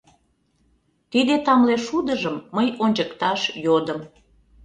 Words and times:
Тиде 1.11 1.35
тамле 1.45 1.75
шудыжым 1.85 2.35
мый 2.55 2.67
ончыкташ 2.83 3.41
йодым. 3.65 3.99